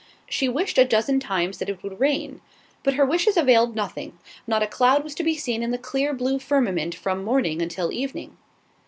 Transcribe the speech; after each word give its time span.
She 0.27 0.49
wished 0.49 0.79
a 0.79 0.83
dozen 0.83 1.19
times 1.19 1.59
that 1.59 1.69
it 1.69 1.83
would 1.83 1.99
rain. 1.99 2.41
But 2.81 2.95
her 2.95 3.05
wishes 3.05 3.37
availed 3.37 3.75
nothing; 3.75 4.17
not 4.47 4.63
a 4.63 4.67
cloud 4.67 5.03
was 5.03 5.13
to 5.13 5.23
be 5.23 5.35
seen 5.35 5.61
in 5.61 5.69
the 5.69 5.77
clear 5.77 6.11
blue 6.11 6.39
firmament 6.39 6.95
from 6.95 7.23
morning 7.23 7.61
until 7.61 7.91
evening. 7.93 8.35